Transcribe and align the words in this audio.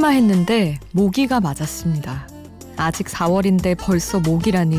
설마 0.00 0.08
했는데 0.08 0.80
모기가 0.92 1.40
맞았습니다. 1.40 2.26
아직 2.76 3.06
4월인데 3.06 3.76
벌써 3.78 4.18
모기라니 4.18 4.78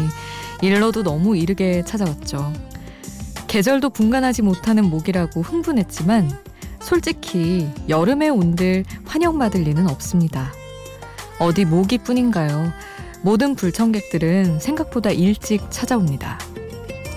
일러도 0.64 1.04
너무 1.04 1.38
이르게 1.38 1.86
찾아왔죠. 1.86 2.52
계절도 3.48 3.92
분간하지 3.92 4.42
못하는 4.42 4.86
모기라고 4.86 5.44
흥분했지만 5.44 6.32
솔직히 6.80 7.70
여름에 7.88 8.30
온들 8.30 8.84
환영받을 9.06 9.62
리는 9.62 9.88
없습니다. 9.88 10.52
어디 11.38 11.66
모기뿐인가요? 11.66 12.72
모든 13.22 13.56
불청객들은 13.56 14.60
생각보다 14.60 15.12
일찍 15.12 15.70
찾아옵니다. 15.70 16.40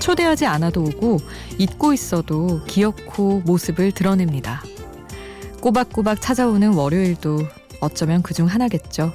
초대하지 0.01 0.45
않아도 0.45 0.83
오고 0.83 1.21
잊고 1.59 1.95
있어도 1.95 2.63
기억코 2.67 3.41
모습을 3.47 3.93
드러냅니다. 3.93 4.63
꼬박꼬박 5.63 6.21
찾아오는 6.21 6.75
월요일도 6.75 7.64
어쩌면 7.85 8.23
그 8.23 8.35
중 8.35 8.47
하나겠죠. 8.47 9.13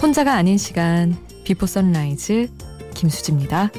혼자가 0.00 0.34
아닌 0.34 0.58
시간 0.58 1.16
비포 1.44 1.66
선라이즈 1.66 2.48
김수지입니다. 2.94 3.70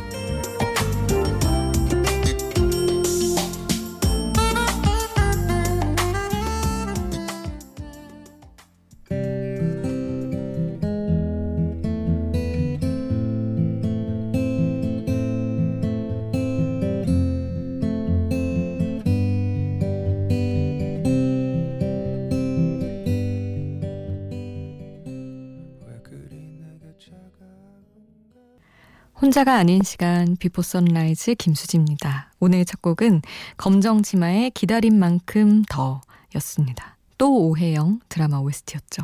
혼자가 29.24 29.56
아닌 29.56 29.82
시간 29.84 30.36
비포 30.36 30.62
선라이즈 30.62 31.36
김수지입니다. 31.36 32.34
오늘 32.42 32.66
첫 32.66 32.82
곡은 32.82 33.22
검정치마의 33.56 34.52
기다린 34.52 35.00
만큼 35.00 35.64
더 35.70 36.02
였습니다. 36.36 36.98
또 37.18 37.48
오해영 37.48 38.02
드라마 38.10 38.40
OST였죠. 38.40 39.04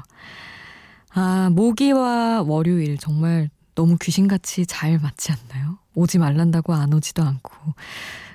아, 1.12 1.50
모기와 1.53 2.42
월요일 2.42 2.97
정말 2.97 3.50
너무 3.75 3.95
귀신같이 3.97 4.66
잘 4.66 5.00
맞지 5.00 5.31
않나요? 5.31 5.78
오지 5.95 6.17
말란다고 6.17 6.73
안 6.73 6.94
오지도 6.94 7.23
않고 7.23 7.53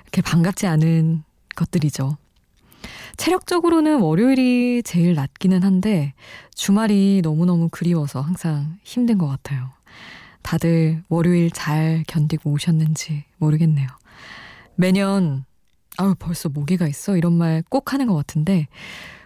이렇게 0.05 0.23
반갑지 0.23 0.67
않은 0.67 1.23
것들이죠. 1.55 2.17
체력적으로는 3.19 4.01
월요일이 4.01 4.83
제일 4.87 5.13
낫기는 5.17 5.63
한데 5.63 6.15
주말이 6.55 7.21
너무너무 7.23 7.69
그리워서 7.71 8.23
항상 8.23 8.79
힘든 8.85 9.19
것 9.19 9.27
같아요. 9.27 9.69
다들 10.45 11.03
월요일 11.09 11.51
잘 11.51 12.05
견디고 12.07 12.51
오셨는지 12.53 13.25
모르겠네요. 13.39 13.89
매년 14.77 15.45
아유 15.97 16.15
벌써 16.19 16.49
모기가 16.49 16.87
있어 16.87 17.17
이런 17.17 17.33
말 17.33 17.63
꼭 17.71 17.93
하는 17.93 18.07
것 18.07 18.15
같은데 18.15 18.69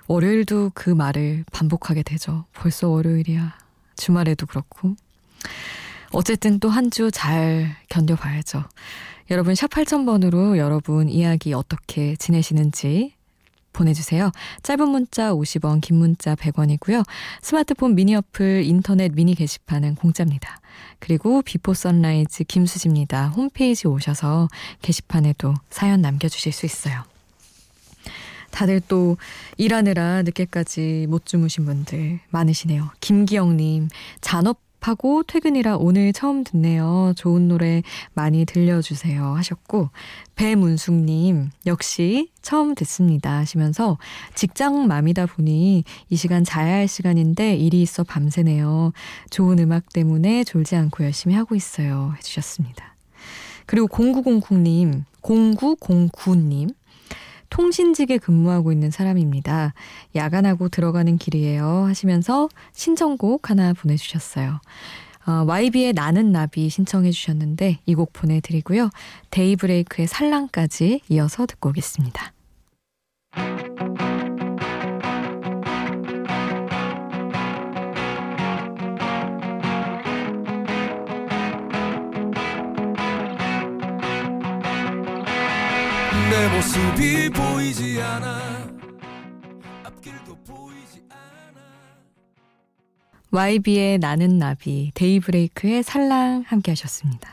월요일도 0.06 0.72
그 0.74 0.88
말을 0.90 1.44
반복하게 1.52 2.02
되죠. 2.02 2.46
벌써 2.54 2.88
월요일이야. 2.88 3.58
주말에도 3.96 4.46
그렇고. 4.46 4.94
어쨌든 6.12 6.58
또 6.60 6.70
한 6.70 6.90
주 6.90 7.10
잘 7.10 7.76
견뎌봐야죠. 7.90 8.64
여러분 9.30 9.54
샵 9.54 9.68
8000번으로 9.70 10.56
여러분 10.56 11.08
이야기 11.10 11.52
어떻게 11.52 12.16
지내시는지 12.16 13.12
보내주세요. 13.78 14.32
짧은 14.62 14.88
문자 14.88 15.32
50원, 15.32 15.80
긴 15.80 15.96
문자 15.96 16.34
100원이고요. 16.34 17.04
스마트폰 17.40 17.94
미니 17.94 18.14
어플, 18.16 18.64
인터넷 18.64 19.12
미니 19.14 19.34
게시판은 19.34 19.94
공짜입니다. 19.94 20.60
그리고 20.98 21.42
비포 21.42 21.74
선라이즈 21.74 22.44
김수지입니다. 22.44 23.28
홈페이지 23.28 23.86
오셔서 23.86 24.48
게시판에도 24.82 25.54
사연 25.70 26.02
남겨주실 26.02 26.52
수 26.52 26.66
있어요. 26.66 27.04
다들 28.50 28.80
또 28.88 29.16
일하느라 29.56 30.22
늦게까지 30.22 31.06
못 31.08 31.26
주무신 31.26 31.64
분들 31.64 32.18
많으시네요. 32.30 32.90
김기영님, 33.00 33.88
잔업 34.20 34.67
하고 34.80 35.22
퇴근이라 35.22 35.76
오늘 35.76 36.12
처음 36.12 36.44
듣네요. 36.44 37.12
좋은 37.16 37.48
노래 37.48 37.82
많이 38.14 38.44
들려주세요 38.44 39.34
하셨고 39.34 39.90
배문숙님 40.34 41.50
역시 41.66 42.30
처음 42.42 42.74
듣습니다 42.74 43.36
하시면서 43.36 43.98
직장맘이다 44.34 45.26
보니 45.26 45.84
이 46.08 46.16
시간 46.16 46.44
자야 46.44 46.76
할 46.76 46.88
시간인데 46.88 47.56
일이 47.56 47.82
있어 47.82 48.04
밤새네요. 48.04 48.92
좋은 49.30 49.58
음악 49.58 49.92
때문에 49.92 50.44
졸지 50.44 50.76
않고 50.76 51.04
열심히 51.04 51.34
하고 51.34 51.54
있어요 51.54 52.14
해주셨습니다. 52.18 52.94
그리고 53.66 53.88
0909님 53.88 55.04
0909님 55.22 56.74
통신직에 57.50 58.18
근무하고 58.18 58.72
있는 58.72 58.90
사람입니다. 58.90 59.74
야간하고 60.14 60.68
들어가는 60.68 61.16
길이에요. 61.18 61.84
하시면서 61.86 62.48
신청곡 62.72 63.50
하나 63.50 63.72
보내주셨어요. 63.72 64.60
어, 65.26 65.44
YB의 65.46 65.92
나는 65.92 66.32
나비 66.32 66.68
신청해 66.70 67.10
주셨는데 67.10 67.80
이 67.86 67.94
곡 67.94 68.12
보내드리고요. 68.12 68.90
데이브레이크의 69.30 70.06
살랑까지 70.08 71.00
이어서 71.10 71.44
듣고 71.46 71.70
오겠습니다. 71.70 72.32
내 86.38 86.48
모습이 86.54 87.30
보이지 87.30 88.00
않아. 88.00 88.68
앞길도 89.82 90.36
보이지 90.44 91.02
않아. 91.10 91.60
YB의 93.32 93.98
나는 93.98 94.38
나비 94.38 94.92
데이브레이크의 94.94 95.82
살랑 95.82 96.44
함께 96.46 96.70
하셨습니다. 96.70 97.28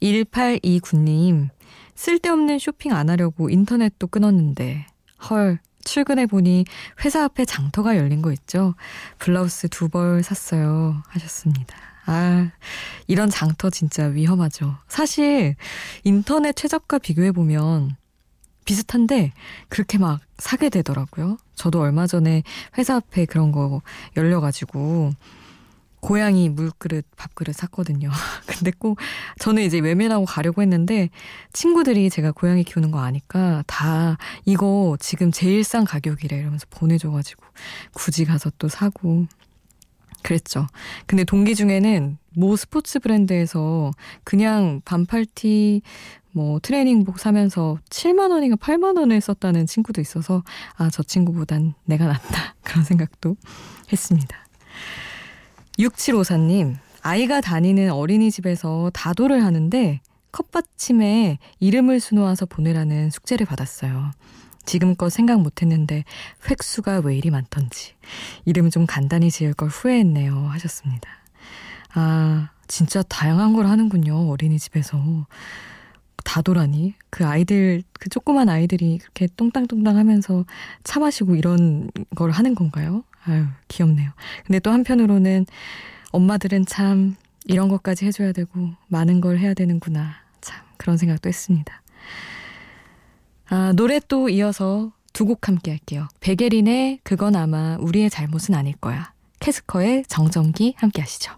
1829님 0.00 1.50
쓸데없는 1.96 2.58
쇼핑 2.60 2.94
안 2.94 3.10
하려고 3.10 3.50
인터넷도 3.50 4.06
끊었는데 4.06 4.86
헐 5.28 5.58
출근해 5.84 6.24
보니 6.24 6.64
회사 7.04 7.24
앞에 7.24 7.44
장터가 7.44 7.98
열린 7.98 8.22
거 8.22 8.32
있죠? 8.32 8.74
블라우스 9.18 9.68
두 9.68 9.90
벌 9.90 10.22
샀어요 10.22 11.02
하셨습니다. 11.08 11.76
아, 12.06 12.50
이런 13.06 13.28
장터 13.28 13.68
진짜 13.68 14.06
위험하죠. 14.06 14.76
사실 14.88 15.56
인터넷 16.04 16.56
최저가 16.56 17.00
비교해 17.00 17.30
보면 17.30 17.96
비슷한데 18.64 19.32
그렇게 19.68 19.98
막 19.98 20.20
사게 20.38 20.68
되더라고요. 20.68 21.36
저도 21.54 21.80
얼마 21.80 22.06
전에 22.06 22.42
회사 22.78 22.96
앞에 22.96 23.26
그런 23.26 23.52
거 23.52 23.82
열려가지고 24.16 25.12
고양이 26.00 26.50
물그릇, 26.50 27.06
밥그릇 27.16 27.54
샀거든요. 27.54 28.10
근데 28.46 28.70
꼭 28.78 28.98
저는 29.38 29.62
이제 29.62 29.78
외면하고 29.78 30.26
가려고 30.26 30.60
했는데 30.60 31.08
친구들이 31.54 32.10
제가 32.10 32.32
고양이 32.32 32.62
키우는 32.62 32.90
거 32.90 33.00
아니까 33.00 33.64
다 33.66 34.18
이거 34.44 34.98
지금 35.00 35.32
제일 35.32 35.64
싼 35.64 35.84
가격이래 35.84 36.36
이러면서 36.36 36.66
보내줘가지고 36.68 37.42
굳이 37.94 38.26
가서 38.26 38.50
또 38.58 38.68
사고 38.68 39.26
그랬죠. 40.22 40.66
근데 41.06 41.24
동기 41.24 41.54
중에는 41.54 42.18
모 42.36 42.56
스포츠 42.56 42.98
브랜드에서 42.98 43.90
그냥 44.24 44.82
반팔티 44.84 45.80
뭐 46.34 46.58
트레이닝복 46.60 47.20
사면서 47.20 47.78
7만 47.90 48.32
원인가 48.32 48.56
8만 48.56 48.98
원을 48.98 49.20
썼다는 49.20 49.66
친구도 49.66 50.00
있어서 50.00 50.42
아, 50.76 50.90
저 50.90 51.04
친구보단 51.04 51.74
내가 51.84 52.06
낫다. 52.06 52.56
그런 52.64 52.84
생각도 52.84 53.36
했습니다. 53.92 54.36
6754님, 55.78 56.74
아이가 57.02 57.40
다니는 57.40 57.92
어린이집에서 57.92 58.90
다도를 58.92 59.44
하는데 59.44 60.00
컵받침에 60.32 61.38
이름을 61.60 62.00
수놓아서 62.00 62.46
보내라는 62.46 63.10
숙제를 63.10 63.46
받았어요. 63.46 64.10
지금껏 64.66 65.10
생각 65.10 65.40
못했는데 65.40 66.04
획수가 66.50 67.02
왜 67.04 67.16
이리 67.16 67.30
많던지 67.30 67.92
이름 68.44 68.70
좀 68.70 68.86
간단히 68.86 69.30
지을 69.30 69.54
걸 69.54 69.68
후회했네요 69.68 70.34
하셨습니다. 70.48 71.08
아 71.92 72.48
진짜 72.66 73.02
다양한 73.02 73.52
걸 73.52 73.66
하는군요 73.66 74.30
어린이집에서 74.30 75.26
다도라니 76.22 76.94
그 77.10 77.26
아이들 77.26 77.82
그 77.98 78.08
조그만 78.08 78.48
아이들이 78.48 78.98
그렇게 78.98 79.28
똥땅똥땅 79.36 79.96
하면서 79.96 80.44
차 80.84 81.00
마시고 81.00 81.34
이런 81.34 81.90
걸 82.14 82.30
하는 82.30 82.54
건가요? 82.54 83.04
아유 83.24 83.46
귀엽네요. 83.68 84.10
근데 84.46 84.58
또 84.60 84.70
한편으로는 84.70 85.46
엄마들은 86.12 86.66
참 86.66 87.16
이런 87.46 87.68
것까지 87.68 88.06
해줘야 88.06 88.32
되고 88.32 88.70
많은 88.88 89.20
걸 89.20 89.38
해야 89.38 89.54
되는구나 89.54 90.14
참 90.40 90.58
그런 90.76 90.96
생각도 90.96 91.28
했습니다. 91.28 91.82
아 93.48 93.72
노래 93.76 94.00
또 94.06 94.28
이어서 94.28 94.92
두 95.12 95.26
곡 95.26 95.46
함께 95.48 95.70
할게요. 95.70 96.08
베게린의 96.20 97.00
그건 97.04 97.36
아마 97.36 97.76
우리의 97.80 98.10
잘못은 98.10 98.54
아닐 98.54 98.74
거야. 98.76 99.12
캐스커의 99.40 100.04
정전기 100.08 100.74
함께 100.76 101.02
하시죠. 101.02 101.32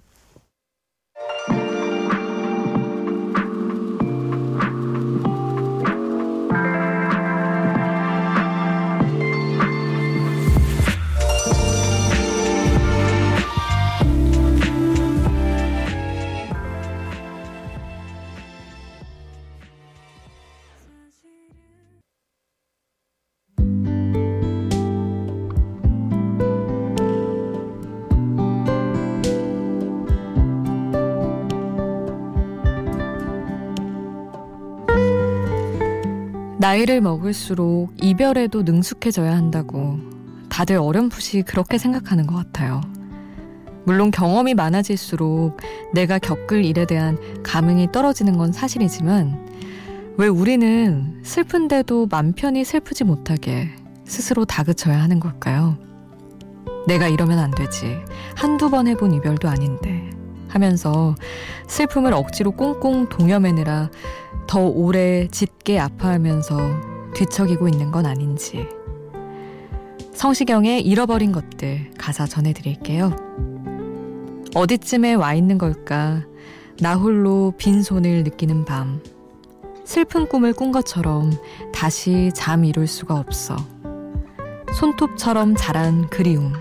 나이를 36.66 37.00
먹을수록 37.00 37.92
이별에도 38.02 38.64
능숙해져야 38.64 39.36
한다고 39.36 40.00
다들 40.48 40.78
어렴풋이 40.78 41.42
그렇게 41.42 41.78
생각하는 41.78 42.26
것 42.26 42.34
같아요. 42.34 42.80
물론 43.84 44.10
경험이 44.10 44.54
많아질수록 44.54 45.60
내가 45.94 46.18
겪을 46.18 46.64
일에 46.64 46.84
대한 46.84 47.18
감흥이 47.44 47.92
떨어지는 47.92 48.36
건 48.36 48.50
사실이지만 48.50 49.46
왜 50.16 50.26
우리는 50.26 51.20
슬픈데도 51.22 52.08
맘 52.10 52.32
편히 52.32 52.64
슬프지 52.64 53.04
못하게 53.04 53.68
스스로 54.04 54.44
다그쳐야 54.44 55.00
하는 55.00 55.20
걸까요? 55.20 55.78
내가 56.88 57.06
이러면 57.06 57.38
안 57.38 57.52
되지. 57.52 57.96
한두 58.34 58.70
번 58.70 58.88
해본 58.88 59.12
이별도 59.12 59.48
아닌데. 59.48 60.10
하면서 60.48 61.14
슬픔을 61.68 62.12
억지로 62.12 62.50
꽁꽁 62.52 63.08
동여매느라 63.08 63.90
더 64.46 64.60
오래 64.60 65.26
짙게 65.28 65.78
아파하면서 65.78 66.56
뒤척이고 67.14 67.68
있는 67.68 67.90
건 67.90 68.06
아닌지. 68.06 68.66
성시경의 70.12 70.82
잃어버린 70.82 71.32
것들 71.32 71.90
가사 71.98 72.26
전해드릴게요. 72.26 73.14
어디쯤에 74.54 75.14
와 75.14 75.34
있는 75.34 75.58
걸까? 75.58 76.22
나 76.80 76.94
홀로 76.94 77.52
빈손을 77.58 78.24
느끼는 78.24 78.64
밤. 78.64 79.02
슬픈 79.84 80.28
꿈을 80.28 80.52
꾼 80.52 80.72
것처럼 80.72 81.32
다시 81.72 82.30
잠 82.34 82.64
이룰 82.64 82.86
수가 82.86 83.18
없어. 83.18 83.56
손톱처럼 84.72 85.54
자란 85.56 86.08
그리움. 86.08 86.52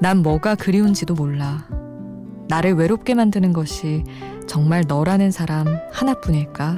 난 0.00 0.22
뭐가 0.22 0.54
그리운지도 0.54 1.14
몰라. 1.14 1.66
나를 2.48 2.74
외롭게 2.74 3.14
만드는 3.14 3.52
것이 3.52 4.04
정말 4.46 4.84
너라는 4.86 5.30
사람 5.30 5.66
하나뿐일까? 5.92 6.76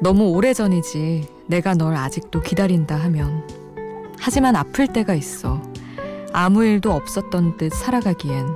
너무 0.00 0.30
오래전이지 0.30 1.28
내가 1.46 1.74
널 1.74 1.94
아직도 1.94 2.40
기다린다 2.40 2.96
하면. 2.96 3.46
하지만 4.18 4.56
아플 4.56 4.86
때가 4.86 5.14
있어. 5.14 5.62
아무 6.32 6.64
일도 6.64 6.92
없었던 6.92 7.56
듯 7.56 7.72
살아가기엔 7.72 8.46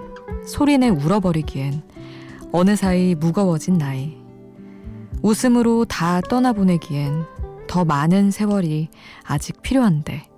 소리내 0.47 0.89
울어버리기엔 0.89 1.83
어느 2.53 2.75
사이 2.77 3.15
무거워진 3.15 3.79
나이. 3.79 4.17
웃음으로 5.23 5.85
다 5.85 6.21
떠나보내기엔 6.21 7.25
더 7.67 7.85
많은 7.85 8.31
세월이 8.31 8.89
아직 9.25 9.61
필요한데 9.63 10.29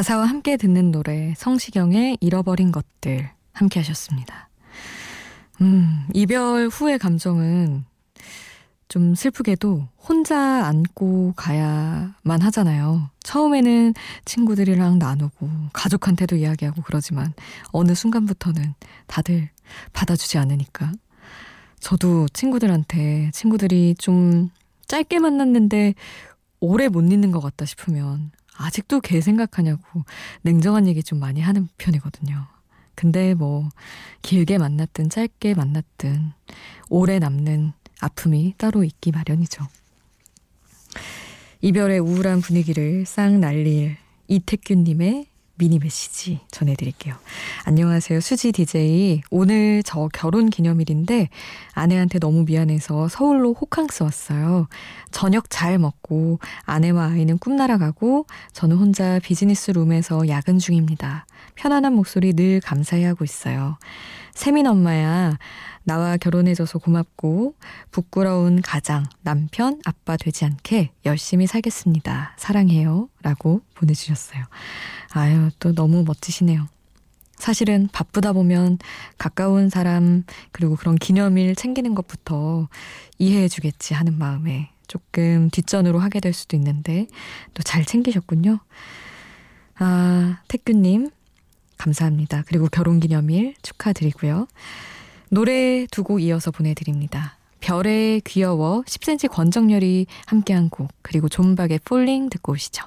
가사와 0.00 0.24
함께 0.24 0.56
듣는 0.56 0.92
노래 0.92 1.34
성시경의 1.36 2.16
잃어버린 2.22 2.72
것들 2.72 3.28
함께 3.52 3.80
하셨습니다. 3.80 4.48
음, 5.60 6.06
이별 6.14 6.68
후의 6.68 6.98
감정은 6.98 7.84
좀 8.88 9.14
슬프게도 9.14 9.86
혼자 9.98 10.64
안고 10.64 11.34
가야만 11.36 12.40
하잖아요. 12.40 13.10
처음에는 13.24 13.92
친구들이랑 14.24 14.98
나누고 14.98 15.50
가족한테도 15.74 16.36
이야기하고 16.36 16.80
그러지만 16.80 17.34
어느 17.70 17.94
순간부터는 17.94 18.72
다들 19.06 19.50
받아주지 19.92 20.38
않으니까. 20.38 20.92
저도 21.78 22.26
친구들한테 22.28 23.32
친구들이 23.34 23.96
좀 23.98 24.48
짧게 24.88 25.18
만났는데 25.18 25.92
오래 26.60 26.88
못 26.88 27.02
있는 27.02 27.32
것 27.32 27.40
같다 27.40 27.66
싶으면 27.66 28.30
아직도 28.60 29.00
걔 29.00 29.20
생각하냐고 29.20 30.04
냉정한 30.42 30.86
얘기 30.86 31.02
좀 31.02 31.18
많이 31.18 31.40
하는 31.40 31.68
편이거든요. 31.78 32.46
근데 32.94 33.32
뭐 33.32 33.68
길게 34.20 34.58
만났든 34.58 35.08
짧게 35.08 35.54
만났든 35.54 36.32
오래 36.90 37.18
남는 37.18 37.72
아픔이 38.00 38.54
따로 38.58 38.84
있기 38.84 39.12
마련이죠. 39.12 39.66
이별의 41.62 42.00
우울한 42.00 42.42
분위기를 42.42 43.06
싹 43.06 43.32
날릴 43.38 43.96
이태균님의 44.28 45.26
미니 45.60 45.78
메시지 45.78 46.40
전해드릴게요. 46.50 47.14
안녕하세요. 47.64 48.20
수지 48.20 48.50
DJ. 48.50 49.20
오늘 49.30 49.82
저 49.84 50.08
결혼 50.10 50.48
기념일인데 50.48 51.28
아내한테 51.74 52.18
너무 52.18 52.44
미안해서 52.44 53.08
서울로 53.08 53.52
호캉스 53.52 54.02
왔어요. 54.02 54.68
저녁 55.10 55.50
잘 55.50 55.78
먹고 55.78 56.38
아내와 56.64 57.10
아이는 57.10 57.36
꿈나라 57.36 57.76
가고 57.76 58.24
저는 58.54 58.78
혼자 58.78 59.18
비즈니스 59.18 59.70
룸에서 59.72 60.28
야근 60.28 60.58
중입니다. 60.58 61.26
편안한 61.56 61.92
목소리 61.92 62.32
늘 62.32 62.60
감사해 62.60 63.04
하고 63.04 63.26
있어요. 63.26 63.76
세민 64.34 64.66
엄마야. 64.66 65.38
나와 65.82 66.16
결혼해줘서 66.16 66.78
고맙고 66.78 67.54
부끄러운 67.90 68.60
가장, 68.62 69.04
남편, 69.22 69.80
아빠 69.84 70.16
되지 70.16 70.44
않게 70.44 70.92
열심히 71.06 71.46
살겠습니다. 71.46 72.34
사랑해요. 72.36 73.08
라고 73.22 73.62
보내 73.74 73.94
주셨어요. 73.94 74.44
아유, 75.12 75.50
또 75.58 75.74
너무 75.74 76.04
멋지시네요. 76.04 76.68
사실은 77.36 77.88
바쁘다 77.92 78.34
보면 78.34 78.78
가까운 79.16 79.70
사람, 79.70 80.24
그리고 80.52 80.76
그런 80.76 80.96
기념일 80.96 81.56
챙기는 81.56 81.94
것부터 81.94 82.68
이해해 83.18 83.48
주겠지 83.48 83.94
하는 83.94 84.18
마음에 84.18 84.70
조금 84.86 85.48
뒷전으로 85.50 85.98
하게 85.98 86.20
될 86.20 86.34
수도 86.34 86.56
있는데 86.56 87.06
또 87.54 87.62
잘 87.62 87.84
챙기셨군요. 87.86 88.58
아, 89.78 90.42
태규님, 90.48 91.10
감사합니다. 91.80 92.44
그리고 92.46 92.68
결혼 92.68 93.00
기념일 93.00 93.54
축하드리고요. 93.62 94.46
노래 95.30 95.86
두 95.90 96.02
곡 96.02 96.20
이어서 96.22 96.50
보내드립니다. 96.50 97.36
별의 97.60 98.20
귀여워 98.22 98.82
10cm 98.82 99.30
권정열이 99.30 100.06
함께한 100.26 100.70
곡 100.70 100.88
그리고 101.02 101.28
존박의 101.28 101.80
Falling 101.84 102.28
듣고 102.30 102.52
오시죠. 102.52 102.84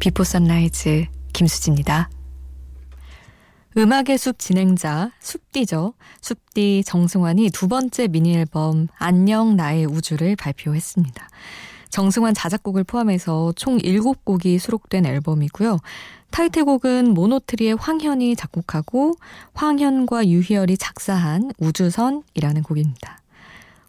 비포 0.00 0.24
선라이즈 0.24 1.04
김수지입니다. 1.34 2.08
음악의 3.76 4.16
숲 4.16 4.38
진행자 4.38 5.12
숲디죠. 5.20 5.92
숲디 6.22 6.84
정승환이 6.86 7.50
두 7.50 7.68
번째 7.68 8.08
미니 8.08 8.34
앨범 8.34 8.88
안녕 8.98 9.56
나의 9.56 9.84
우주를 9.84 10.36
발표했습니다. 10.36 11.28
정승환 11.90 12.32
자작곡을 12.32 12.84
포함해서 12.84 13.52
총 13.56 13.76
7곡이 13.76 14.58
수록된 14.58 15.04
앨범이고요. 15.04 15.78
타이틀곡은 16.30 17.12
모노트리의 17.12 17.76
황현이 17.76 18.36
작곡하고 18.36 19.16
황현과 19.52 20.28
유희열이 20.28 20.78
작사한 20.78 21.52
우주선이라는 21.58 22.62
곡입니다. 22.62 23.19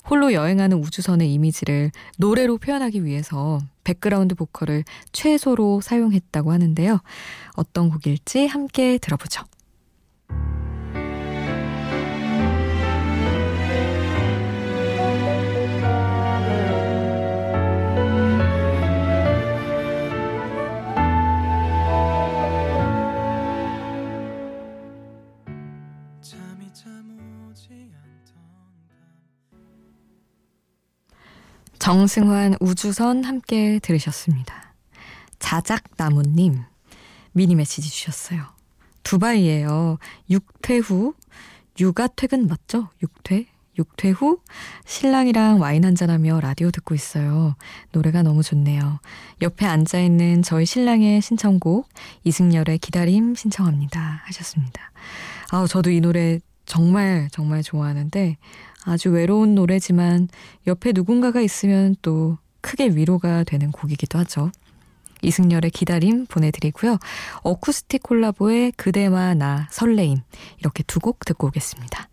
홀로 0.10 0.34
여행하는 0.34 0.78
우주선의 0.78 1.34
이미지를 1.34 1.92
노래로 2.18 2.58
표현하기 2.58 3.06
위해서 3.06 3.60
백그라운드 3.84 4.36
보컬을 4.36 4.84
최소로 5.12 5.82
사용했다고 5.82 6.52
하는데요. 6.52 7.00
어떤 7.56 7.90
곡일지 7.90 8.46
함께 8.48 8.98
들어보죠. 8.98 9.44
정승환 31.92 32.56
우주선 32.62 33.26
함께 33.26 33.78
들으셨습니다. 33.80 34.74
자작나무님 35.40 36.62
미니 37.34 37.54
메시지 37.54 37.90
주셨어요. 37.90 38.46
두바이에요. 39.04 39.98
육퇴 40.30 40.78
후 40.78 41.16
육아 41.82 42.08
퇴근 42.16 42.48
맞죠? 42.48 42.88
육퇴? 43.04 43.48
육퇴 43.78 44.12
후 44.12 44.40
신랑이랑 44.86 45.60
와인 45.60 45.84
한잔하며 45.84 46.40
라디오 46.40 46.72
듣고 46.72 46.96
있어요. 46.96 47.58
노래가 47.92 48.24
너무 48.24 48.42
좋네요. 48.42 49.02
옆에 49.42 49.66
앉아있는 49.66 50.44
저희 50.44 50.66
신랑의 50.66 51.22
신청곡 51.22 51.90
이승열의 52.24 52.78
기다림 52.78 53.36
신청합니다. 53.36 54.22
하셨습니다. 54.28 54.94
아우 55.50 55.68
저도 55.68 55.90
이 55.90 56.00
노래 56.00 56.40
정말 56.72 57.28
정말 57.34 57.64
좋아하는데 57.64 58.38
아주 58.86 59.12
외로운 59.12 59.56
노래지만 59.56 60.30
옆에 60.68 60.94
누군가가 60.94 61.42
있으면 61.42 61.98
또 62.02 62.38
크게 62.62 62.92
위로가 62.96 63.44
되는 63.44 63.74
곡이기도 63.74 64.18
하죠. 64.20 64.52
이승열의 65.22 65.72
기다림 65.72 66.28
보내드리고요. 66.28 66.98
어쿠스틱 67.44 68.04
콜라보의 68.04 68.72
그대와 68.72 69.34
나 69.34 69.68
설레임 69.70 70.20
이렇게 70.60 70.82
두 70.84 71.02
곡 71.02 71.26
듣고 71.26 71.48
오겠습니다. 71.48 72.08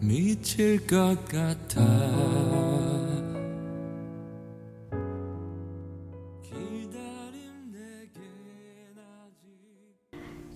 미칠 0.00 0.86
것 0.86 1.16
같아 1.28 2.75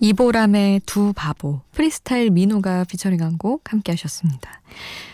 이보람의 0.03 0.81
두 0.87 1.13
바보, 1.15 1.61
프리스타일 1.73 2.31
민호가 2.31 2.85
피처링한 2.85 3.37
곡 3.37 3.71
함께 3.71 3.91
하셨습니다. 3.91 4.61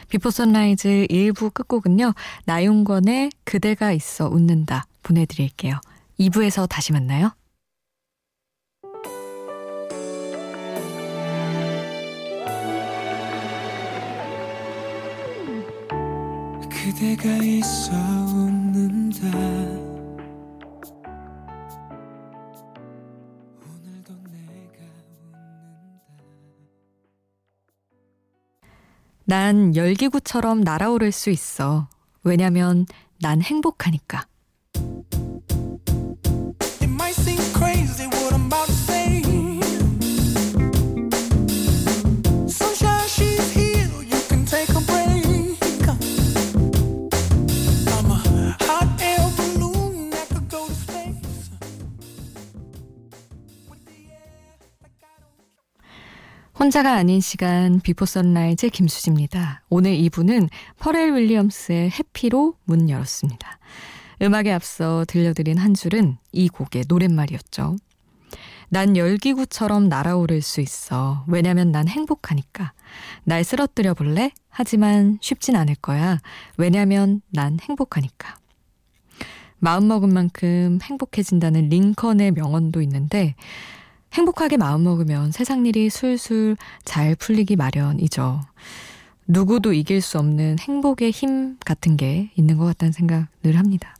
비포 0.07 0.31
선라이즈 0.31 1.07
1부 1.09 1.53
끝곡은요. 1.53 2.13
나윤권의 2.45 3.31
그대가 3.43 3.91
있어 3.91 4.29
웃는다 4.29 4.87
보내드릴게요. 5.03 5.81
2부에서 6.17 6.69
다시 6.69 6.93
만나요. 6.93 7.31
그대가 16.69 17.27
있어 17.43 17.91
웃는다 17.91 19.86
난 29.29 29.75
열기구처럼 29.75 30.61
날아오를 30.61 31.11
수 31.11 31.29
있어. 31.29 31.89
왜냐면 32.23 32.85
난 33.19 33.41
행복하니까. 33.41 34.25
혼자가 56.67 56.95
아닌 56.95 57.21
시간 57.21 57.79
비포 57.79 58.05
선라이즈 58.05 58.67
김수지입니다. 58.71 59.63
오늘 59.69 59.93
2부는 59.93 60.49
퍼렐 60.79 61.15
윌리엄스의 61.15 61.91
Happy로 61.91 62.55
문 62.65 62.89
열었습니다. 62.89 63.57
음악에 64.21 64.51
앞서 64.51 65.05
들려드린 65.07 65.59
한 65.59 65.73
줄은 65.73 66.17
이 66.33 66.49
곡의 66.49 66.83
노랫말이었죠. 66.89 67.77
난 68.67 68.97
열기구처럼 68.97 69.87
날아오를 69.87 70.41
수 70.41 70.59
있어. 70.59 71.23
왜냐면 71.29 71.71
난 71.71 71.87
행복하니까. 71.87 72.73
날 73.23 73.45
쓰러뜨려 73.45 73.93
볼래? 73.93 74.33
하지만 74.49 75.19
쉽진 75.21 75.55
않을 75.55 75.75
거야. 75.75 76.19
왜냐면 76.57 77.21
난 77.29 77.59
행복하니까. 77.61 78.35
마음먹은 79.59 80.13
만큼 80.13 80.79
행복해진다는 80.83 81.69
링컨의 81.69 82.31
명언도 82.31 82.81
있는데 82.81 83.35
행복하게 84.13 84.57
마음먹으면 84.57 85.31
세상 85.31 85.65
일이 85.65 85.89
술술 85.89 86.57
잘 86.85 87.15
풀리기 87.15 87.55
마련이죠. 87.55 88.41
누구도 89.27 89.73
이길 89.73 90.01
수 90.01 90.17
없는 90.19 90.57
행복의 90.59 91.11
힘 91.11 91.57
같은 91.59 91.97
게 91.97 92.31
있는 92.35 92.57
것 92.57 92.65
같다는 92.65 92.93
생각 92.93 93.27
늘 93.43 93.57
합니다. 93.57 93.93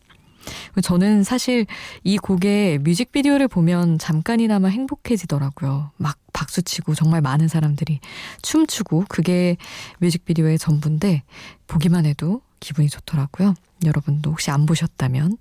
저는 0.82 1.24
사실 1.24 1.66
이 2.04 2.18
곡의 2.18 2.80
뮤직비디오를 2.80 3.48
보면 3.48 4.00
잠깐이나마 4.00 4.70
행복해지더라고요. 4.70 5.92
막 5.98 6.18
박수치고 6.34 6.96
정말 6.96 7.22
많은 7.22 7.48
사람들이 7.48 8.00
춤추고 8.42 9.06
그게 9.10 9.58
뮤직비디오의 10.00 10.58
전부인데 10.58 11.24
보기만 11.68 12.06
해도 12.06 12.42
기분이 12.60 12.90
좋더라고요. 12.90 13.56
여러분도 13.86 14.32
혹시 14.32 14.52
안 14.52 14.66
보셨다면 14.66 15.38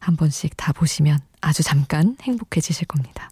한 0.00 0.16
번씩 0.16 0.56
다 0.56 0.72
보시면 0.72 1.20
아주 1.40 1.62
잠깐 1.62 2.16
행복해지실 2.22 2.86
겁니다. 2.86 3.30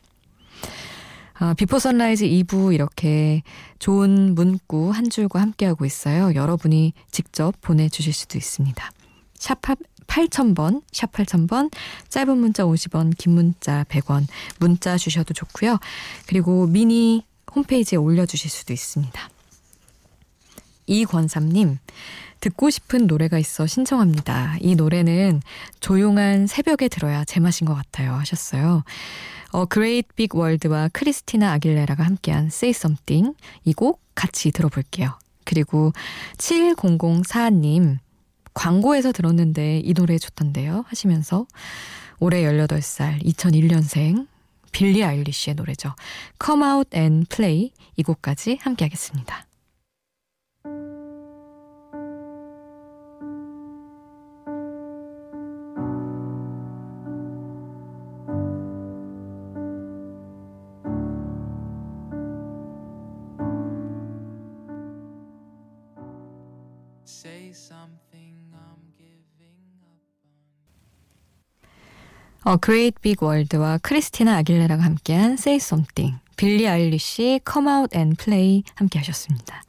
아, 1.39 1.53
비포 1.53 1.79
선라이즈 1.79 2.25
2부 2.25 2.73
이렇게 2.73 3.43
좋은 3.79 4.35
문구 4.35 4.91
한 4.91 5.11
줄과 5.11 5.41
함께하고 5.41 5.85
있어요. 5.85 6.35
여러분이 6.35 6.95
직접 7.11 7.55
보내주실 7.61 8.13
수도 8.13 8.39
있습니다. 8.39 8.91
샵 9.35 9.61
8000번, 10.07 10.83
샵 10.93 11.13
8000번, 11.13 11.71
짧은 12.09 12.39
문자 12.39 12.65
50원, 12.65 13.17
긴 13.19 13.35
문자 13.35 13.85
100원, 13.85 14.27
문자 14.61 14.97
주셔도 14.97 15.35
좋고요. 15.35 15.79
그리고 16.27 16.67
미니 16.67 17.23
홈페이지에 17.55 17.99
올려주실 17.99 18.51
수도 18.51 18.73
있습니다. 18.73 19.29
이권삼님, 20.87 21.79
듣고 22.41 22.71
싶은 22.71 23.07
노래가 23.07 23.39
있어 23.39 23.67
신청합니다. 23.67 24.57
이 24.61 24.75
노래는 24.77 25.43
조용한 25.81 26.47
새벽에 26.47 26.89
들어야 26.89 27.25
제맛인 27.25 27.67
것 27.67 27.75
같아요. 27.75 28.13
하셨어요. 28.15 28.85
어 29.53 29.65
그레이트 29.65 30.09
빅 30.15 30.35
월드와 30.35 30.89
크리스티나 30.93 31.53
아길레라가 31.53 32.05
함께한 32.05 32.47
Say 32.47 32.71
Something 32.71 33.35
이 33.65 33.73
곡 33.73 34.01
같이 34.15 34.51
들어볼게요. 34.51 35.19
그리고 35.45 35.93
7004님 36.39 37.99
광고에서 38.55 39.13
들었는데 39.13 39.81
이 39.85 39.95
노래 39.95 40.19
좋던데요 40.19 40.85
하시면서 40.89 41.47
올해 42.19 42.43
18살 42.43 43.23
2001년생 43.25 44.27
빌리 44.73 45.05
아일리쉬의 45.05 45.55
노래죠. 45.55 45.95
Come 46.45 46.65
Out 46.65 46.97
and 46.97 47.29
Play 47.29 47.71
이 47.97 48.03
곡까지 48.03 48.59
함께 48.61 48.85
하겠습니다. 48.85 49.46
어, 72.47 72.57
Great 72.59 73.01
Big 73.03 73.17
World와 73.21 73.79
크리스티나 73.83 74.37
아길레라가 74.37 74.85
함께한 74.85 75.33
Say 75.33 75.57
Something, 75.57 76.21
빌리 76.37 76.69
아일리시 76.69 77.41
Come 77.51 77.69
Out 77.69 77.99
and 77.99 78.17
Play 78.23 78.63
함께 78.77 79.01
하셨습니다. 79.01 79.63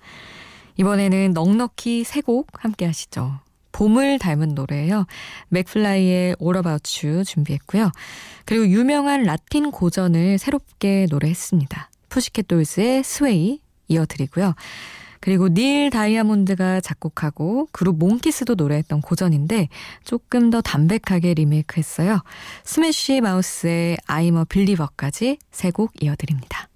이번에는 0.77 1.33
넉넉히 1.33 2.03
세 2.03 2.21
곡 2.21 2.47
함께 2.63 2.85
하시죠. 2.85 3.39
봄을 3.71 4.19
닮은 4.19 4.49
노래예요. 4.53 5.07
맥플라이의 5.49 6.35
All 6.39 6.55
About 6.57 7.07
You 7.07 7.23
준비했고요. 7.25 7.91
그리고 8.45 8.67
유명한 8.67 9.23
라틴 9.23 9.71
고전을 9.71 10.37
새롭게 10.37 11.07
노래했습니다. 11.09 11.89
푸시캣 12.09 12.47
돌스의 12.47 13.03
Sway 13.03 13.59
이어드리고요. 13.87 14.53
그리고 15.19 15.49
닐 15.49 15.89
다이아몬드가 15.89 16.81
작곡하고 16.81 17.67
그룹 17.71 17.97
몽키스도 17.97 18.55
노래했던 18.55 19.01
고전인데 19.01 19.69
조금 20.03 20.49
더 20.49 20.61
담백하게 20.61 21.33
리메이크했어요. 21.35 22.21
스매시 22.63 23.21
마우스의 23.21 23.97
I'm 24.11 24.26
a 24.26 24.31
Believer까지 24.49 25.37
세 25.51 25.71
곡 25.71 25.91
이어드립니다. 26.01 26.69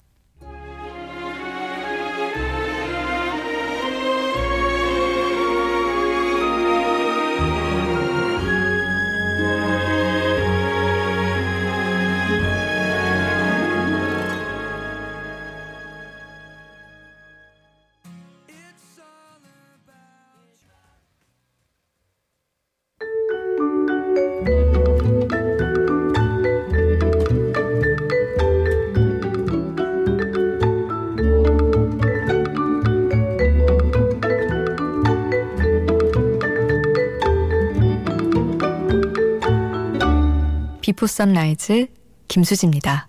비포 41.01 41.07
선라이즈 41.07 41.87
김수지입니다. 42.27 43.07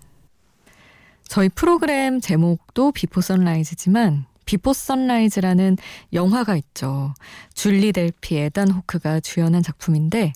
저희 1.27 1.47
프로그램 1.47 2.19
제목도 2.21 2.91
비포 2.91 3.21
선라이즈지만 3.21 4.25
비포 4.45 4.73
선라이즈라는 4.73 5.77
영화가 6.11 6.55
있죠. 6.55 7.13
줄리 7.53 7.91
델피 7.91 8.37
에단 8.37 8.71
호크가 8.71 9.19
주연한 9.19 9.61
작품인데 9.61 10.33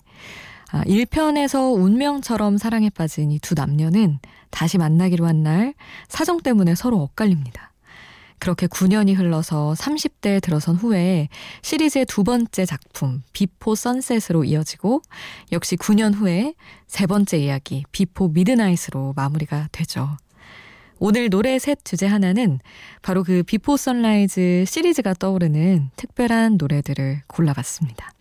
아, 0.70 0.84
1편에서 0.84 1.74
운명처럼 1.74 2.58
사랑에 2.58 2.90
빠진 2.90 3.32
이 3.32 3.40
두 3.40 3.56
남녀는 3.56 4.20
다시 4.50 4.78
만나기로 4.78 5.26
한 5.26 5.42
날 5.42 5.74
사정 6.06 6.38
때문에 6.40 6.76
서로 6.76 6.98
엇갈립니다. 7.02 7.67
그렇게 8.38 8.66
9년이 8.66 9.16
흘러서 9.16 9.74
30대에 9.76 10.42
들어선 10.42 10.76
후에 10.76 11.28
시리즈의 11.62 12.06
두 12.06 12.24
번째 12.24 12.64
작품 12.66 13.22
비포 13.32 13.74
선셋으로 13.74 14.44
이어지고 14.44 15.02
역시 15.52 15.76
9년 15.76 16.14
후에 16.14 16.54
세 16.86 17.06
번째 17.06 17.38
이야기 17.38 17.84
비포 17.92 18.28
미드나잇으로 18.28 19.14
마무리가 19.16 19.68
되죠. 19.72 20.16
오늘 21.00 21.30
노래 21.30 21.58
셋 21.58 21.78
주제 21.84 22.06
하나는 22.06 22.58
바로 23.02 23.22
그 23.22 23.42
비포 23.44 23.76
선라이즈 23.76 24.64
시리즈가 24.66 25.14
떠오르는 25.14 25.90
특별한 25.96 26.56
노래들을 26.58 27.22
골라봤습니다. 27.28 28.12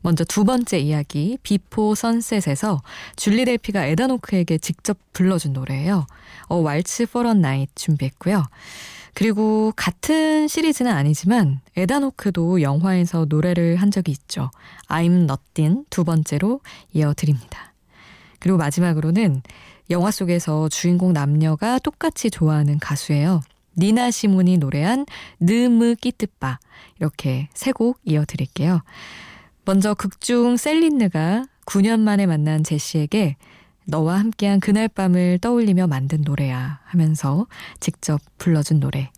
먼저 0.00 0.24
두 0.24 0.44
번째 0.44 0.78
이야기 0.78 1.38
비포 1.42 1.94
선셋에서 1.94 2.82
줄리 3.16 3.44
델피가 3.44 3.86
에단 3.86 4.10
호크에게 4.10 4.58
직접 4.58 4.98
불러준 5.12 5.52
노래예요. 5.52 6.06
A 6.48 6.56
Waltz 6.56 7.06
for 7.06 7.40
a 7.40 7.45
Night 7.45 7.68
준비했고요. 7.76 8.44
그리고 9.14 9.72
같은 9.76 10.48
시리즈는 10.48 10.92
아니지만 10.92 11.60
에단 11.76 12.07
호크도 12.07 12.62
영화에서 12.62 13.26
노래를 13.28 13.76
한 13.76 13.90
적이 13.90 14.12
있죠. 14.12 14.50
I'm 14.88 15.22
Nothing 15.24 15.84
두 15.90 16.04
번째로 16.04 16.60
이어드립니다. 16.92 17.72
그리고 18.38 18.56
마지막으로는 18.58 19.42
영화 19.90 20.10
속에서 20.10 20.68
주인공 20.68 21.12
남녀가 21.12 21.78
똑같이 21.78 22.30
좋아하는 22.30 22.78
가수예요. 22.78 23.42
니나 23.76 24.10
시몬이 24.10 24.58
노래한 24.58 25.06
느무 25.40 25.94
끼뜨빠 25.96 26.58
이렇게 26.98 27.48
세 27.54 27.72
곡 27.72 27.98
이어드릴게요. 28.04 28.82
먼저 29.64 29.94
극중 29.94 30.56
셀린느가 30.56 31.44
9년 31.66 32.00
만에 32.00 32.26
만난 32.26 32.64
제시에게 32.64 33.36
너와 33.90 34.18
함께한 34.18 34.60
그날 34.60 34.88
밤을 34.88 35.38
떠올리며 35.40 35.88
만든 35.88 36.22
노래야 36.22 36.80
하면서 36.84 37.46
직접 37.80 38.20
불러준 38.38 38.80
노래 38.80 39.10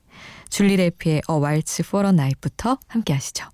줄리 0.49 0.77
레피의 0.77 1.23
A 1.31 1.37
Waltz 1.37 1.83
for 1.87 2.07
a 2.07 2.13
Night부터 2.13 2.79
함께 2.89 3.13
하시죠. 3.13 3.49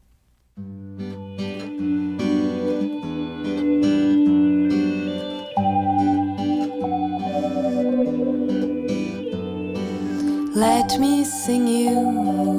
Let 10.57 10.99
me 10.99 11.21
sing 11.21 11.69
you 11.69 11.99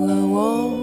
a 0.10 0.24
waltz. 0.26 0.79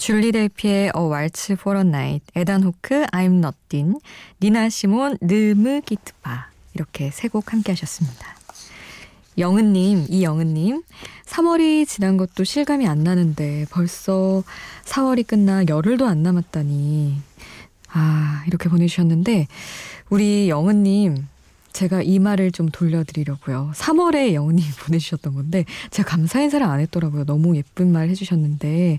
줄리 0.00 0.32
델피의 0.32 0.92
A 0.96 1.02
Waltz 1.02 1.52
for 1.52 1.78
a 1.78 1.86
Night, 1.86 2.24
에단 2.34 2.62
호크, 2.62 3.04
I'm 3.12 3.36
Nothing, 3.36 4.00
니나 4.40 4.70
시몬, 4.70 5.18
느무 5.20 5.82
기트바 5.82 6.48
이렇게 6.72 7.10
세 7.10 7.28
곡 7.28 7.52
함께 7.52 7.72
하셨습니다. 7.72 8.34
영은님, 9.36 10.06
이영은님, 10.08 10.82
3월이 11.26 11.86
지난 11.86 12.16
것도 12.16 12.44
실감이 12.44 12.88
안 12.88 13.04
나는데 13.04 13.66
벌써 13.70 14.42
4월이 14.86 15.26
끝나 15.26 15.64
열흘도 15.68 16.06
안 16.06 16.22
남았다니. 16.22 17.18
아, 17.92 18.42
이렇게 18.46 18.70
보내주셨는데, 18.70 19.48
우리 20.08 20.48
영은님, 20.48 21.26
제가 21.74 22.00
이 22.02 22.18
말을 22.18 22.52
좀 22.52 22.70
돌려드리려고요. 22.70 23.72
3월에 23.74 24.32
영은님이 24.32 24.66
보내주셨던 24.80 25.34
건데, 25.34 25.66
제가 25.90 26.08
감사 26.08 26.40
인사를 26.40 26.64
안 26.66 26.80
했더라고요. 26.80 27.24
너무 27.26 27.54
예쁜 27.56 27.92
말 27.92 28.08
해주셨는데, 28.08 28.98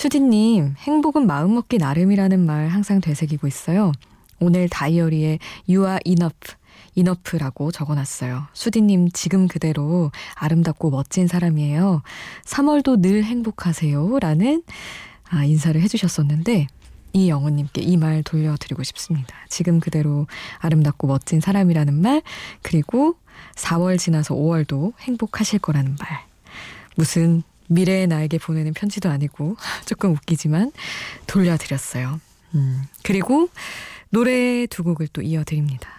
수디님, 0.00 0.74
행복은 0.76 1.26
마음먹기 1.26 1.78
나름이라는 1.78 2.44
말 2.44 2.68
항상 2.68 3.00
되새기고 3.00 3.46
있어요. 3.46 3.92
오늘 4.38 4.68
다이어리에 4.68 5.38
You 5.66 5.86
are 5.88 6.00
enough, 6.04 6.54
enough라고 6.94 7.72
적어놨어요. 7.72 8.42
수디님 8.52 9.08
지금 9.12 9.48
그대로 9.48 10.12
아름답고 10.34 10.90
멋진 10.90 11.26
사람이에요. 11.26 12.02
3월도 12.44 13.00
늘 13.00 13.24
행복하세요. 13.24 14.18
라는 14.20 14.62
아, 15.30 15.44
인사를 15.44 15.80
해주셨었는데, 15.80 16.66
이 17.14 17.28
영호님께 17.30 17.80
이 17.80 17.96
말 17.96 18.22
돌려드리고 18.22 18.82
싶습니다. 18.82 19.34
지금 19.48 19.80
그대로 19.80 20.26
아름답고 20.58 21.06
멋진 21.06 21.40
사람이라는 21.40 21.94
말, 21.94 22.20
그리고 22.60 23.16
4월 23.54 23.98
지나서 23.98 24.34
5월도 24.34 24.92
행복하실 25.00 25.60
거라는 25.60 25.96
말. 25.98 26.20
무슨 26.96 27.42
미래의 27.68 28.06
나에게 28.06 28.38
보내는 28.38 28.72
편지도 28.74 29.08
아니고 29.10 29.56
조금 29.86 30.12
웃기지만 30.12 30.72
돌려드렸어요. 31.26 32.20
음, 32.54 32.82
그리고 33.02 33.48
노래 34.10 34.66
두 34.66 34.82
곡을 34.84 35.08
또 35.12 35.22
이어드립니다. 35.22 35.90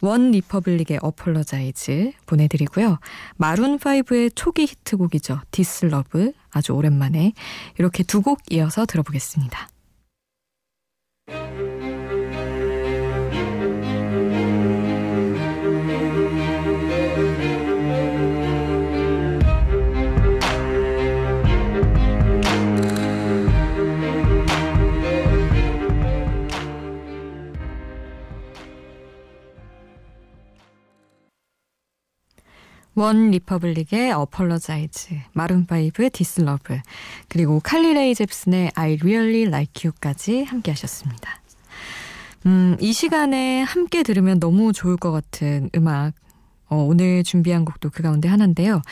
원 0.00 0.30
리퍼블릭의 0.30 1.00
Apologize 1.02 2.12
보내드리고요. 2.26 2.98
마룬5의 3.38 4.30
초기 4.34 4.62
히트곡이죠. 4.62 5.40
디슬러브 5.50 6.32
아주 6.50 6.72
오랜만에 6.72 7.32
이렇게 7.78 8.04
두 8.04 8.22
곡 8.22 8.40
이어서 8.50 8.86
들어보겠습니다. 8.86 9.68
원 32.98 33.30
리퍼블릭의 33.30 34.10
Apologize, 34.10 35.14
마룬파이브의 35.32 36.10
This 36.10 36.40
Love, 36.40 36.78
그리고 37.28 37.60
칼리 37.62 37.94
레이 37.94 38.12
젭슨의 38.12 38.72
I 38.74 38.98
Really 39.00 39.42
Like 39.42 39.88
You까지 39.88 40.42
함께 40.42 40.72
하셨습니다. 40.72 41.40
음, 42.46 42.76
이 42.80 42.92
시간에 42.92 43.62
함께 43.62 44.02
들으면 44.02 44.40
너무 44.40 44.72
좋을 44.72 44.96
것 44.96 45.12
같은 45.12 45.70
음악. 45.76 46.12
어, 46.70 46.76
오늘 46.76 47.22
준비한 47.22 47.64
곡도 47.64 47.90
그 47.90 48.02
가운데 48.02 48.28
하나인데요. 48.28 48.82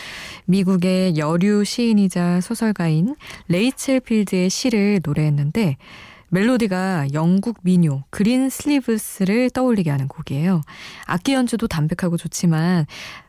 미국의 0.46 1.18
여류 1.18 1.64
시인이자 1.64 2.40
소설가인 2.40 3.16
레이첼 3.48 4.00
필드의 4.00 4.50
시를 4.50 5.00
노래했는데 5.04 5.76
멜로디가 6.28 7.08
영국 7.12 7.58
민요 7.62 8.04
Greensleeves를 8.10 9.50
떠올리게 9.50 9.90
하는 9.90 10.08
곡이에요. 10.08 10.62
악기 11.06 11.34
연주도 11.34 11.66
담백하고 11.66 12.16
좋지만 12.16 12.86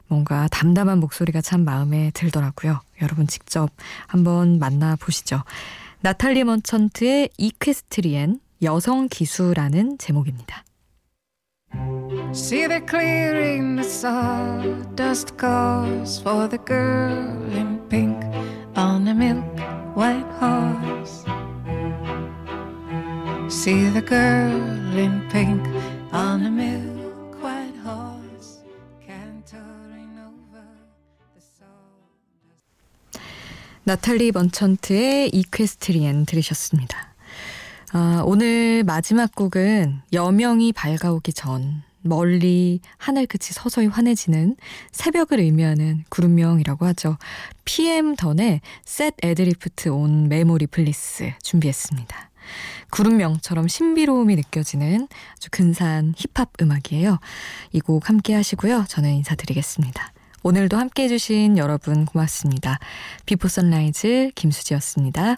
뭔가 0.08 0.48
담담한 0.50 1.00
목소리가 1.00 1.42
참 1.42 1.64
마음에 1.66 2.12
들더라고요. 2.14 2.82
여러분 3.02 3.28
직접 3.28 3.70
한번 4.08 4.60
만나보시죠. 4.60 5.44
나탈리 6.02 6.44
먼천트의 6.44 7.30
이퀘스트리엔 7.38 8.40
여성 8.64 9.08
기수라는 9.10 9.98
제목입니다. 9.98 10.64
See 12.34 12.68
the 12.68 12.82
clearing 12.88 13.76
the 13.76 13.86
sawdust 13.86 15.38
calls 15.38 16.22
for 16.22 16.48
the 16.48 16.60
girl 16.66 17.54
in 17.54 17.80
pink 17.90 18.18
on 18.76 19.08
a 19.08 19.14
milk 19.14 19.44
white 19.96 20.26
horse. 20.40 21.26
See 23.50 23.90
the 23.92 24.02
girl 24.02 24.98
in 24.98 25.28
pink 25.30 25.62
on 26.12 26.46
a 26.46 26.50
milk 26.50 26.97
나탈리 33.88 34.34
머천트의 34.34 35.30
Equestrienne 35.34 36.26
들으셨습니다. 36.26 37.16
아, 37.94 38.22
오늘 38.26 38.84
마지막 38.84 39.34
곡은 39.34 40.02
여명이 40.12 40.74
밝아오기 40.74 41.32
전 41.32 41.84
멀리 42.02 42.82
하늘 42.98 43.26
끝이 43.28 43.54
서서히 43.54 43.88
환해지는 43.88 44.58
새벽을 44.92 45.40
의미하는 45.40 46.04
그룹명이라고 46.10 46.86
하죠. 46.88 47.18
PM 47.64 48.18
던의 48.18 48.60
Set 48.84 49.14
Adrift 49.24 49.88
on 49.88 50.28
Memory 50.28 50.68
Bliss 50.68 51.32
준비했습니다. 51.42 52.30
그룹명처럼 52.90 53.70
신비로움이 53.70 54.36
느껴지는 54.36 55.08
아주 55.32 55.48
근사한 55.50 56.14
힙합 56.18 56.50
음악이에요. 56.62 57.20
이 57.72 57.80
곡 57.80 58.10
함께 58.10 58.34
하시고요. 58.36 58.84
저는 58.90 59.14
인사드리겠습니다. 59.14 60.12
오늘도 60.48 60.78
함께 60.78 61.04
해주신 61.04 61.58
여러분 61.58 62.06
고맙습니다. 62.06 62.80
비포 63.26 63.50
선라이즈 63.50 64.32
김수지였습니다. 64.34 65.36